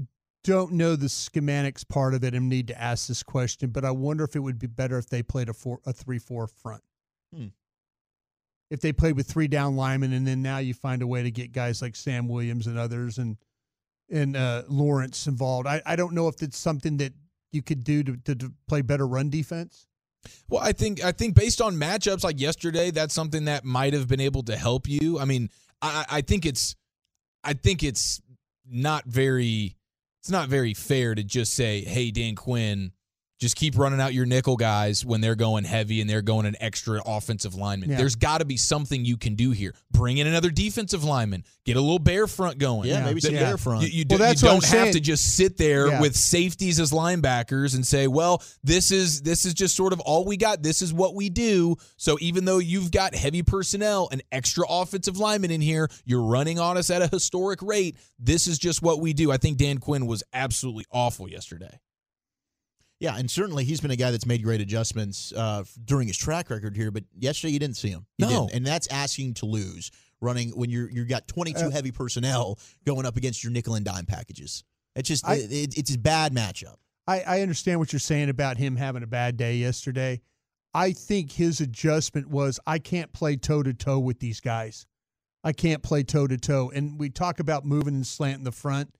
don't 0.44 0.72
know 0.72 0.94
the 0.94 1.06
schematics 1.06 1.88
part 1.88 2.14
of 2.14 2.22
it 2.22 2.34
and 2.34 2.48
need 2.48 2.68
to 2.68 2.80
ask 2.80 3.08
this 3.08 3.24
question, 3.24 3.70
but 3.70 3.84
I 3.84 3.90
wonder 3.90 4.22
if 4.22 4.36
it 4.36 4.40
would 4.40 4.60
be 4.60 4.68
better 4.68 4.98
if 4.98 5.08
they 5.08 5.24
played 5.24 5.48
a 5.48 5.52
four 5.52 5.80
a 5.84 5.92
three 5.92 6.20
four 6.20 6.46
front. 6.46 6.82
Hmm 7.34 7.46
if 8.72 8.80
they 8.80 8.90
played 8.90 9.16
with 9.16 9.26
three 9.26 9.48
down 9.48 9.76
linemen 9.76 10.14
and 10.14 10.26
then 10.26 10.40
now 10.40 10.56
you 10.56 10.72
find 10.72 11.02
a 11.02 11.06
way 11.06 11.22
to 11.22 11.30
get 11.30 11.52
guys 11.52 11.82
like 11.82 11.94
Sam 11.94 12.26
Williams 12.26 12.66
and 12.66 12.78
others 12.78 13.18
and 13.18 13.36
and 14.10 14.34
uh, 14.34 14.62
Lawrence 14.66 15.26
involved. 15.26 15.66
I, 15.66 15.82
I 15.84 15.94
don't 15.94 16.14
know 16.14 16.26
if 16.28 16.42
it's 16.42 16.56
something 16.56 16.96
that 16.96 17.12
you 17.50 17.62
could 17.62 17.84
do 17.84 18.02
to, 18.02 18.16
to, 18.16 18.34
to 18.34 18.52
play 18.68 18.80
better 18.80 19.06
run 19.06 19.28
defense. 19.28 19.86
Well, 20.48 20.62
I 20.62 20.72
think 20.72 21.04
I 21.04 21.12
think 21.12 21.34
based 21.34 21.60
on 21.60 21.76
matchups 21.76 22.24
like 22.24 22.40
yesterday, 22.40 22.90
that's 22.90 23.12
something 23.12 23.44
that 23.44 23.62
might 23.62 23.92
have 23.92 24.08
been 24.08 24.20
able 24.20 24.42
to 24.44 24.56
help 24.56 24.88
you. 24.88 25.18
I 25.18 25.26
mean, 25.26 25.50
I, 25.82 26.06
I 26.08 26.20
think 26.22 26.46
it's 26.46 26.74
I 27.44 27.52
think 27.52 27.82
it's 27.82 28.22
not 28.66 29.04
very 29.04 29.76
it's 30.22 30.30
not 30.30 30.48
very 30.48 30.72
fair 30.72 31.14
to 31.14 31.22
just 31.22 31.52
say, 31.52 31.82
"Hey, 31.82 32.10
Dan 32.10 32.36
Quinn, 32.36 32.92
just 33.42 33.56
keep 33.56 33.76
running 33.76 34.00
out 34.00 34.14
your 34.14 34.24
nickel 34.24 34.56
guys 34.56 35.04
when 35.04 35.20
they're 35.20 35.34
going 35.34 35.64
heavy 35.64 36.00
and 36.00 36.08
they're 36.08 36.22
going 36.22 36.46
an 36.46 36.54
extra 36.60 37.02
offensive 37.04 37.56
lineman. 37.56 37.90
Yeah. 37.90 37.96
There's 37.96 38.14
got 38.14 38.38
to 38.38 38.44
be 38.44 38.56
something 38.56 39.04
you 39.04 39.16
can 39.16 39.34
do 39.34 39.50
here. 39.50 39.74
Bring 39.90 40.18
in 40.18 40.28
another 40.28 40.50
defensive 40.50 41.02
lineman. 41.02 41.42
Get 41.64 41.76
a 41.76 41.80
little 41.80 41.98
bear 41.98 42.28
front 42.28 42.58
going. 42.58 42.88
Yeah, 42.88 43.04
maybe 43.04 43.20
some 43.20 43.34
yeah. 43.34 43.40
bear 43.40 43.56
front. 43.58 43.82
You, 43.82 43.88
you, 43.88 44.04
well, 44.08 44.28
you 44.28 44.36
don't 44.36 44.64
have 44.64 44.92
to 44.92 45.00
just 45.00 45.36
sit 45.36 45.56
there 45.56 45.88
yeah. 45.88 46.00
with 46.00 46.14
safeties 46.14 46.78
as 46.78 46.92
linebackers 46.92 47.74
and 47.74 47.84
say, 47.84 48.06
"Well, 48.06 48.42
this 48.62 48.92
is 48.92 49.22
this 49.22 49.44
is 49.44 49.54
just 49.54 49.74
sort 49.74 49.92
of 49.92 49.98
all 50.00 50.24
we 50.24 50.36
got. 50.36 50.62
This 50.62 50.80
is 50.80 50.92
what 50.92 51.16
we 51.16 51.28
do." 51.28 51.76
So 51.96 52.16
even 52.20 52.44
though 52.44 52.58
you've 52.58 52.92
got 52.92 53.14
heavy 53.14 53.42
personnel, 53.42 54.08
an 54.12 54.22
extra 54.30 54.64
offensive 54.68 55.18
lineman 55.18 55.50
in 55.50 55.60
here, 55.60 55.88
you're 56.04 56.24
running 56.24 56.60
on 56.60 56.76
us 56.76 56.90
at 56.90 57.02
a 57.02 57.08
historic 57.08 57.60
rate. 57.60 57.96
This 58.20 58.46
is 58.46 58.58
just 58.58 58.82
what 58.82 59.00
we 59.00 59.12
do. 59.12 59.32
I 59.32 59.36
think 59.36 59.58
Dan 59.58 59.78
Quinn 59.78 60.06
was 60.06 60.22
absolutely 60.32 60.84
awful 60.92 61.28
yesterday. 61.28 61.80
Yeah, 63.02 63.16
and 63.16 63.28
certainly 63.28 63.64
he's 63.64 63.80
been 63.80 63.90
a 63.90 63.96
guy 63.96 64.12
that's 64.12 64.26
made 64.26 64.44
great 64.44 64.60
adjustments 64.60 65.32
uh, 65.32 65.64
during 65.84 66.06
his 66.06 66.16
track 66.16 66.48
record 66.50 66.76
here. 66.76 66.92
But 66.92 67.02
yesterday 67.18 67.52
you 67.52 67.58
didn't 67.58 67.76
see 67.76 67.88
him. 67.88 68.06
You 68.16 68.26
no, 68.26 68.46
didn't. 68.46 68.54
and 68.54 68.64
that's 68.64 68.86
asking 68.92 69.34
to 69.34 69.46
lose 69.46 69.90
running 70.20 70.50
when 70.50 70.70
you're 70.70 70.88
you 70.88 71.04
got 71.04 71.26
22 71.26 71.58
uh, 71.58 71.70
heavy 71.70 71.90
personnel 71.90 72.60
going 72.86 73.04
up 73.04 73.16
against 73.16 73.42
your 73.42 73.52
nickel 73.52 73.74
and 73.74 73.84
dime 73.84 74.06
packages. 74.06 74.62
It's 74.94 75.08
just 75.08 75.26
I, 75.26 75.34
it, 75.34 75.76
it's 75.76 75.92
a 75.92 75.98
bad 75.98 76.32
matchup. 76.32 76.76
I, 77.08 77.22
I 77.22 77.40
understand 77.40 77.80
what 77.80 77.92
you're 77.92 77.98
saying 77.98 78.28
about 78.28 78.56
him 78.56 78.76
having 78.76 79.02
a 79.02 79.08
bad 79.08 79.36
day 79.36 79.56
yesterday. 79.56 80.20
I 80.72 80.92
think 80.92 81.32
his 81.32 81.60
adjustment 81.60 82.28
was 82.28 82.60
I 82.68 82.78
can't 82.78 83.12
play 83.12 83.34
toe 83.34 83.64
to 83.64 83.74
toe 83.74 83.98
with 83.98 84.20
these 84.20 84.38
guys. 84.38 84.86
I 85.42 85.52
can't 85.52 85.82
play 85.82 86.04
toe 86.04 86.28
to 86.28 86.38
toe. 86.38 86.70
And 86.72 87.00
we 87.00 87.10
talk 87.10 87.40
about 87.40 87.64
moving 87.64 87.94
and 87.94 88.06
slant 88.06 88.38
in 88.38 88.44
the 88.44 88.52
front. 88.52 88.94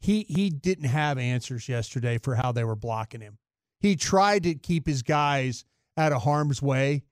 He 0.00 0.26
he 0.28 0.50
didn't 0.50 0.88
have 0.88 1.18
answers 1.18 1.68
yesterday 1.68 2.18
for 2.18 2.34
how 2.34 2.50
they 2.50 2.64
were 2.64 2.74
blocking 2.74 3.20
him 3.20 3.38
he 3.84 3.96
tried 3.96 4.44
to 4.44 4.54
keep 4.54 4.86
his 4.86 5.02
guys 5.02 5.66
out 5.98 6.12
of 6.12 6.22
harm's 6.22 6.62
way, 6.62 7.02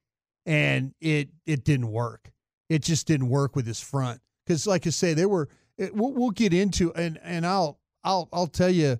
and 0.47 0.95
it 1.00 1.29
it 1.45 1.64
didn't 1.64 1.93
work. 1.93 2.33
It 2.71 2.83
just 2.83 3.07
didn't 3.07 3.29
work 3.29 3.55
with 3.55 3.67
his 3.67 3.79
front 3.79 4.23
because, 4.47 4.67
like 4.67 4.87
I 4.87 4.91
say, 4.91 5.12
there 5.12 5.29
were. 5.29 5.49
It, 5.76 5.95
we'll, 5.95 6.12
we'll 6.12 6.31
get 6.31 6.52
into 6.52 6.93
and 6.95 7.19
and 7.23 7.47
I'll 7.47 7.79
I'll 8.05 8.29
I'll 8.33 8.47
tell 8.47 8.71
you, 8.71 8.99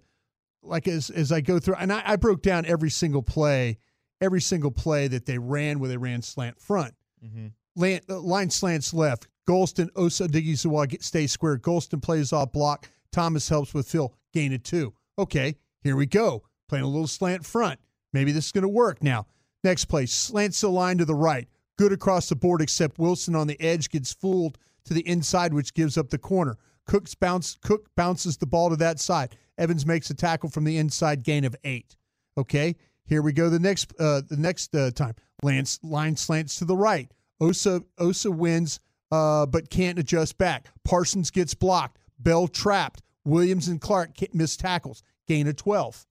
like 0.63 0.87
as 0.87 1.09
as 1.09 1.33
I 1.33 1.41
go 1.41 1.59
through, 1.59 1.77
and 1.77 1.91
I, 1.93 2.03
I 2.05 2.17
broke 2.17 2.43
down 2.43 2.67
every 2.67 2.91
single 2.91 3.23
play, 3.23 3.79
every 4.21 4.41
single 4.43 4.71
play 4.71 5.09
that 5.09 5.25
they 5.25 5.39
ran 5.39 5.81
where 5.81 5.89
they 5.89 5.97
ran 5.97 6.21
slant 6.21 6.61
front, 6.61 6.95
mm-hmm. 7.25 7.49
line, 7.75 8.01
uh, 8.09 8.21
line 8.21 8.51
slants 8.51 8.93
left. 8.93 9.29
Golston 9.49 9.89
Osa 9.97 10.29
Odighizuwa 10.29 11.03
stays 11.03 11.33
square. 11.33 11.59
Golston 11.59 12.03
plays 12.03 12.33
off 12.33 12.53
block. 12.53 12.89
Thomas 13.13 13.49
helps 13.49 13.73
with 13.73 13.89
Phil. 13.89 14.15
Gain 14.35 14.53
it 14.53 14.65
two. 14.65 14.95
Okay, 15.19 15.57
here 15.83 15.97
we 15.97 16.07
go 16.07 16.43
playing 16.73 16.85
a 16.85 16.89
little 16.89 17.07
slant 17.07 17.45
front. 17.45 17.79
Maybe 18.15 18.33
this 18.33 18.47
is 18.47 18.53
going 18.53 18.63
to 18.63 18.69
work 18.69 19.03
now. 19.03 19.27
Next 19.63 19.85
play, 19.85 20.07
slants 20.07 20.63
the 20.63 20.71
line 20.71 20.97
to 20.97 21.05
the 21.05 21.15
right. 21.15 21.47
Good 21.77 21.93
across 21.93 22.31
the 22.31 22.35
board, 22.35 22.63
except 22.63 22.99
Wilson 22.99 23.37
on 23.37 23.47
the 23.47 23.61
edge 23.61 23.91
gets 23.91 24.15
fooled 24.15 24.57
to 24.87 24.95
the 24.95 25.07
inside, 25.07 25.53
which 25.53 25.75
gives 25.75 25.99
up 25.99 26.09
the 26.09 26.17
corner. 26.17 26.57
Cook's 26.87 27.15
bounce, 27.15 27.59
Cook 27.63 27.95
bounces 27.95 28.39
the 28.39 28.47
ball 28.47 28.71
to 28.71 28.77
that 28.77 29.01
side. 29.01 29.37
Evans 29.59 29.85
makes 29.85 30.09
a 30.09 30.15
tackle 30.15 30.49
from 30.49 30.65
the 30.65 30.79
inside, 30.79 31.23
gain 31.23 31.45
of 31.45 31.55
eight. 31.63 31.95
Okay, 32.39 32.75
here 33.05 33.21
we 33.21 33.35
go. 33.35 33.51
The 33.51 33.59
next, 33.59 33.93
uh, 34.01 34.23
the 34.27 34.39
next 34.39 34.75
uh, 34.75 34.93
time, 34.93 35.15
Lance 35.43 35.79
line 35.83 36.17
slants 36.17 36.57
to 36.57 36.65
the 36.65 36.77
right. 36.77 37.13
Osa 37.39 37.83
Osa 37.99 38.31
wins, 38.31 38.81
uh, 39.11 39.45
but 39.45 39.69
can't 39.69 39.99
adjust 39.99 40.39
back. 40.39 40.69
Parsons 40.85 41.31
gets 41.31 41.53
blocked. 41.53 41.99
Bell 42.19 42.49
trapped. 42.49 43.03
Williams 43.27 43.69
and 43.69 43.79
Clark 43.79 44.13
miss 44.33 44.57
tackles. 44.57 45.03
Gain 45.29 45.47
of 45.49 45.57
twelve. 45.57 46.07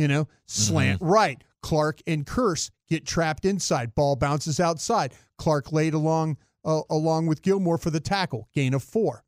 You 0.00 0.08
know, 0.08 0.28
slant 0.46 1.00
mm-hmm. 1.00 1.12
right. 1.12 1.44
Clark 1.60 2.00
and 2.06 2.24
Kearse 2.24 2.70
get 2.88 3.06
trapped 3.06 3.44
inside. 3.44 3.94
Ball 3.94 4.16
bounces 4.16 4.58
outside. 4.58 5.12
Clark 5.36 5.72
laid 5.72 5.92
along 5.92 6.38
uh, 6.64 6.80
along 6.88 7.26
with 7.26 7.42
Gilmore 7.42 7.76
for 7.76 7.90
the 7.90 8.00
tackle. 8.00 8.48
Gain 8.54 8.72
of 8.72 8.82
four. 8.82 9.24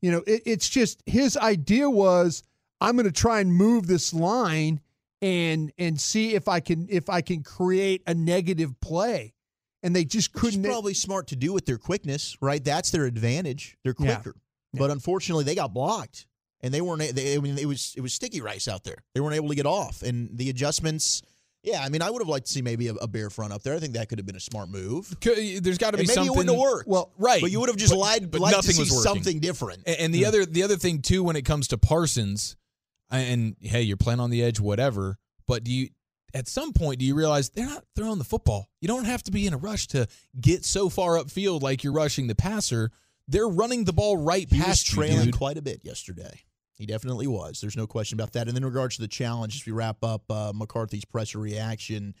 You 0.00 0.12
know, 0.12 0.22
it, 0.26 0.40
it's 0.46 0.70
just 0.70 1.02
his 1.04 1.36
idea 1.36 1.90
was 1.90 2.42
I'm 2.80 2.96
going 2.96 3.04
to 3.04 3.12
try 3.12 3.40
and 3.40 3.52
move 3.52 3.88
this 3.88 4.14
line 4.14 4.80
and 5.20 5.70
and 5.76 6.00
see 6.00 6.34
if 6.34 6.48
I 6.48 6.60
can 6.60 6.86
if 6.88 7.10
I 7.10 7.20
can 7.20 7.42
create 7.42 8.02
a 8.06 8.14
negative 8.14 8.80
play. 8.80 9.34
And 9.82 9.94
they 9.94 10.06
just 10.06 10.32
couldn't. 10.32 10.60
It's 10.60 10.66
probably 10.66 10.94
smart 10.94 11.26
to 11.26 11.36
do 11.36 11.52
with 11.52 11.66
their 11.66 11.76
quickness, 11.76 12.38
right? 12.40 12.64
That's 12.64 12.90
their 12.90 13.04
advantage. 13.04 13.76
They're 13.84 13.92
quicker. 13.92 14.34
Yeah. 14.72 14.78
But 14.78 14.90
unfortunately, 14.90 15.44
they 15.44 15.54
got 15.54 15.74
blocked 15.74 16.26
and 16.60 16.72
they 16.72 16.80
weren't. 16.80 17.14
They, 17.14 17.36
I 17.36 17.38
mean, 17.38 17.58
it 17.58 17.66
was 17.66 17.94
it 17.96 18.00
was 18.00 18.12
sticky 18.12 18.40
rice 18.40 18.68
out 18.68 18.84
there. 18.84 18.96
They 19.14 19.20
weren't 19.20 19.36
able 19.36 19.48
to 19.48 19.54
get 19.54 19.66
off, 19.66 20.02
and 20.02 20.30
the 20.36 20.50
adjustments. 20.50 21.22
Yeah, 21.62 21.82
I 21.82 21.88
mean, 21.88 22.00
I 22.00 22.10
would 22.10 22.22
have 22.22 22.28
liked 22.28 22.46
to 22.46 22.52
see 22.52 22.62
maybe 22.62 22.86
a, 22.86 22.94
a 22.94 23.08
bear 23.08 23.28
front 23.28 23.52
up 23.52 23.64
there. 23.64 23.74
I 23.74 23.80
think 23.80 23.94
that 23.94 24.08
could 24.08 24.20
have 24.20 24.26
been 24.26 24.36
a 24.36 24.40
smart 24.40 24.68
move. 24.68 25.12
There's 25.20 25.78
got 25.78 25.90
to 25.90 25.96
be 25.96 26.02
maybe 26.02 26.06
something. 26.06 26.22
Maybe 26.22 26.26
it 26.26 26.30
wouldn't 26.30 26.50
have 26.50 26.60
worked. 26.60 26.88
Well, 26.88 27.12
right, 27.18 27.40
but 27.40 27.50
you 27.50 27.58
would 27.58 27.68
have 27.68 27.76
just 27.76 27.92
but, 27.92 27.98
lied. 27.98 28.30
But 28.30 28.40
nothing 28.40 28.78
was 28.78 28.90
working. 28.90 29.02
something 29.02 29.40
different. 29.40 29.82
And, 29.84 29.96
and 29.96 30.14
the 30.14 30.20
yeah. 30.20 30.28
other 30.28 30.46
the 30.46 30.62
other 30.62 30.76
thing 30.76 31.02
too, 31.02 31.24
when 31.24 31.34
it 31.34 31.44
comes 31.44 31.68
to 31.68 31.78
Parsons, 31.78 32.56
and 33.10 33.56
hey, 33.60 33.82
you're 33.82 33.96
playing 33.96 34.20
on 34.20 34.30
the 34.30 34.42
edge, 34.44 34.60
whatever. 34.60 35.18
But 35.46 35.64
do 35.64 35.72
you 35.72 35.88
at 36.34 36.48
some 36.48 36.72
point 36.72 37.00
do 37.00 37.06
you 37.06 37.14
realize 37.14 37.48
they're 37.50 37.66
not 37.66 37.84
throwing 37.96 38.18
the 38.18 38.24
football? 38.24 38.68
You 38.80 38.88
don't 38.88 39.06
have 39.06 39.22
to 39.24 39.30
be 39.30 39.46
in 39.46 39.54
a 39.54 39.58
rush 39.58 39.86
to 39.88 40.06
get 40.40 40.64
so 40.64 40.88
far 40.88 41.14
upfield 41.16 41.62
like 41.62 41.82
you're 41.82 41.92
rushing 41.92 42.26
the 42.26 42.34
passer. 42.34 42.90
They're 43.28 43.48
running 43.48 43.84
the 43.84 43.92
ball 43.92 44.16
right 44.16 44.48
he 44.48 44.58
past 44.58 44.68
was 44.68 44.84
trailing 44.84 45.26
you, 45.26 45.32
quite 45.32 45.58
a 45.58 45.62
bit 45.62 45.80
yesterday. 45.82 46.42
He 46.74 46.86
definitely 46.86 47.26
was. 47.26 47.60
There's 47.60 47.76
no 47.76 47.86
question 47.86 48.18
about 48.20 48.32
that. 48.34 48.48
And 48.48 48.56
then 48.56 48.62
in 48.62 48.68
regards 48.68 48.96
to 48.96 49.02
the 49.02 49.08
challenge, 49.08 49.56
as 49.56 49.66
we 49.66 49.72
wrap 49.72 50.04
up 50.04 50.22
uh, 50.30 50.52
McCarthy's 50.54 51.04
presser 51.04 51.38
reaction, 51.38 52.14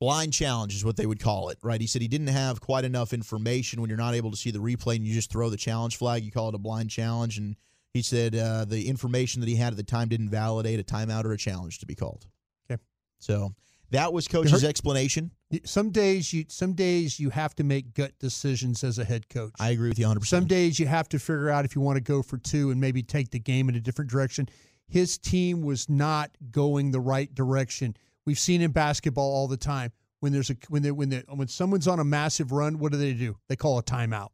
blind 0.00 0.32
challenge 0.32 0.74
is 0.74 0.84
what 0.84 0.96
they 0.96 1.06
would 1.06 1.20
call 1.20 1.48
it, 1.48 1.58
right? 1.62 1.80
He 1.80 1.86
said 1.86 2.02
he 2.02 2.08
didn't 2.08 2.28
have 2.28 2.60
quite 2.60 2.84
enough 2.84 3.12
information 3.12 3.80
when 3.80 3.88
you're 3.88 3.96
not 3.96 4.14
able 4.14 4.30
to 4.30 4.36
see 4.36 4.50
the 4.50 4.58
replay 4.58 4.96
and 4.96 5.06
you 5.06 5.14
just 5.14 5.32
throw 5.32 5.48
the 5.48 5.56
challenge 5.56 5.96
flag. 5.96 6.22
You 6.22 6.30
call 6.30 6.50
it 6.50 6.54
a 6.54 6.58
blind 6.58 6.90
challenge. 6.90 7.38
And 7.38 7.56
he 7.94 8.02
said 8.02 8.36
uh, 8.36 8.66
the 8.66 8.88
information 8.88 9.40
that 9.40 9.48
he 9.48 9.56
had 9.56 9.72
at 9.72 9.76
the 9.76 9.82
time 9.82 10.08
didn't 10.08 10.28
validate 10.28 10.78
a 10.78 10.84
timeout 10.84 11.24
or 11.24 11.32
a 11.32 11.38
challenge 11.38 11.78
to 11.78 11.86
be 11.86 11.94
called. 11.94 12.26
Okay. 12.70 12.80
So 13.18 13.54
that 13.90 14.12
was 14.12 14.28
coach's 14.28 14.64
explanation. 14.64 15.30
Some 15.64 15.90
days 15.90 16.32
you 16.32 16.44
some 16.48 16.72
days 16.72 17.20
you 17.20 17.30
have 17.30 17.54
to 17.56 17.64
make 17.64 17.94
gut 17.94 18.12
decisions 18.18 18.82
as 18.82 18.98
a 18.98 19.04
head 19.04 19.28
coach. 19.28 19.52
I 19.60 19.70
agree 19.70 19.88
with 19.88 19.98
you 19.98 20.06
100%. 20.06 20.26
Some 20.26 20.46
days 20.46 20.78
you 20.78 20.86
have 20.86 21.08
to 21.10 21.18
figure 21.18 21.50
out 21.50 21.64
if 21.64 21.76
you 21.76 21.82
want 21.82 21.96
to 21.96 22.02
go 22.02 22.22
for 22.22 22.38
two 22.38 22.70
and 22.70 22.80
maybe 22.80 23.02
take 23.02 23.30
the 23.30 23.38
game 23.38 23.68
in 23.68 23.74
a 23.74 23.80
different 23.80 24.10
direction. 24.10 24.48
His 24.88 25.16
team 25.18 25.62
was 25.62 25.88
not 25.88 26.30
going 26.50 26.90
the 26.90 27.00
right 27.00 27.32
direction. 27.34 27.96
We've 28.26 28.38
seen 28.38 28.62
in 28.62 28.72
basketball 28.72 29.32
all 29.32 29.48
the 29.48 29.56
time 29.56 29.92
when 30.20 30.32
there's 30.32 30.50
a 30.50 30.56
when 30.68 30.82
they 30.82 30.90
when 30.90 31.10
they, 31.10 31.22
when 31.28 31.48
someone's 31.48 31.86
on 31.86 32.00
a 32.00 32.04
massive 32.04 32.50
run, 32.50 32.78
what 32.78 32.92
do 32.92 32.98
they 32.98 33.12
do? 33.12 33.36
They 33.48 33.56
call 33.56 33.78
a 33.78 33.82
timeout. 33.82 34.30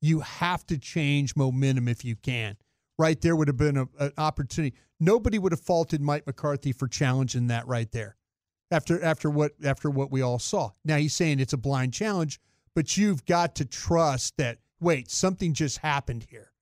You 0.00 0.20
have 0.20 0.66
to 0.66 0.78
change 0.78 1.36
momentum 1.36 1.88
if 1.88 2.04
you 2.04 2.16
can. 2.16 2.56
Right 2.98 3.20
there 3.20 3.36
would 3.36 3.48
have 3.48 3.58
been 3.58 3.76
a, 3.76 3.86
an 3.98 4.12
opportunity. 4.16 4.74
Nobody 4.98 5.38
would 5.38 5.52
have 5.52 5.60
faulted 5.60 6.00
Mike 6.00 6.26
McCarthy 6.26 6.72
for 6.72 6.88
challenging 6.88 7.48
that 7.48 7.66
right 7.66 7.90
there 7.92 8.16
after 8.70 9.02
after 9.02 9.30
what 9.30 9.52
after 9.64 9.90
what 9.90 10.10
we 10.10 10.22
all 10.22 10.38
saw. 10.38 10.70
Now 10.84 10.96
he's 10.96 11.14
saying 11.14 11.40
it's 11.40 11.52
a 11.52 11.58
blind 11.58 11.92
challenge, 11.92 12.40
but 12.74 12.96
you've 12.96 13.24
got 13.24 13.54
to 13.56 13.64
trust 13.64 14.36
that 14.38 14.58
wait, 14.80 15.10
something 15.10 15.54
just 15.54 15.78
happened 15.78 16.26
here. 16.28 16.52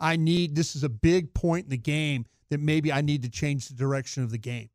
I 0.00 0.16
need 0.16 0.54
this 0.54 0.76
is 0.76 0.84
a 0.84 0.88
big 0.88 1.34
point 1.34 1.64
in 1.64 1.70
the 1.70 1.76
game 1.76 2.26
that 2.50 2.60
maybe 2.60 2.92
I 2.92 3.00
need 3.00 3.22
to 3.22 3.28
change 3.28 3.68
the 3.68 3.74
direction 3.74 4.22
of 4.22 4.30
the 4.30 4.38
game. 4.38 4.70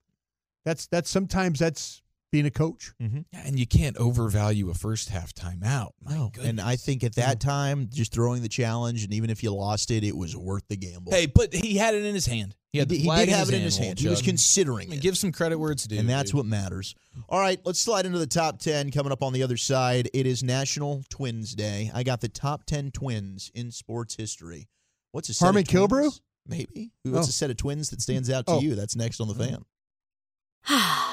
That's 0.66 0.86
that's 0.88 1.10
sometimes 1.10 1.60
that's 1.60 2.03
being 2.34 2.46
a 2.48 2.52
coach. 2.52 2.92
Mm-hmm. 3.00 3.20
And 3.32 3.60
you 3.60 3.68
can't 3.68 3.96
overvalue 3.96 4.72
a 4.72 4.74
first 4.74 5.10
half 5.10 5.34
timeout. 5.36 5.92
My 6.04 6.16
no. 6.16 6.32
And 6.42 6.60
I 6.60 6.76
think 6.76 7.04
at 7.04 7.14
that 7.16 7.40
time, 7.40 7.90
just 7.94 8.12
throwing 8.12 8.42
the 8.42 8.50
challenge, 8.50 9.04
and 9.04 9.14
even 9.14 9.30
if 9.30 9.44
you 9.44 9.54
lost 9.54 9.92
it, 9.92 10.04
it 10.04 10.18
was 10.18 10.36
worth 10.36 10.68
the 10.68 10.76
gamble. 10.76 11.12
Hey, 11.12 11.28
but 11.28 11.54
he 11.54 11.78
had 11.78 11.94
it 11.94 12.04
in 12.04 12.16
his 12.16 12.26
hand. 12.26 12.56
He, 12.72 12.80
he, 12.80 12.98
he 12.98 13.10
did 13.10 13.30
have 13.30 13.50
it 13.50 13.54
in 13.54 13.62
his 13.62 13.78
hand. 13.78 14.00
He 14.00 14.08
was 14.08 14.24
considering 14.24 14.88
I 14.88 14.90
mean, 14.90 14.98
it. 14.98 15.04
Give 15.04 15.16
some 15.16 15.32
credit 15.32 15.60
where 15.60 15.72
it's 15.72 15.86
due. 15.86 16.00
And 16.00 16.10
that's 16.10 16.32
dude. 16.32 16.40
what 16.40 16.48
matters. 16.48 16.96
All 17.30 17.40
right, 17.40 17.60
let's 17.66 17.80
slide 17.80 18.08
into 18.08 18.18
the 18.18 18.26
top 18.26 18.58
10 18.58 18.90
coming 18.90 19.12
up 19.12 19.22
on 19.22 19.32
the 19.32 19.44
other 19.44 19.58
side. 19.58 20.10
It 20.12 20.26
is 20.26 20.42
National 20.42 21.04
Twins 21.10 21.54
Day. 21.54 21.92
I 21.94 22.02
got 22.02 22.20
the 22.20 22.30
top 22.30 22.66
10 22.66 22.90
twins 22.90 23.52
in 23.54 23.70
sports 23.70 24.16
history. 24.16 24.70
What's 25.12 25.30
a 25.30 25.36
set 25.36 25.46
Harmon 25.46 25.66
Killebrew? 25.66 26.20
Maybe. 26.48 26.94
What's 27.04 27.28
oh. 27.28 27.30
a 27.30 27.32
set 27.32 27.52
of 27.52 27.58
twins 27.58 27.92
that 27.92 28.02
stands 28.02 28.32
out 28.32 28.48
to 28.48 28.54
oh. 28.54 28.60
you? 28.60 28.74
That's 28.74 28.96
next 28.96 29.20
on 29.20 29.28
the 29.28 29.36
fan. 29.36 29.66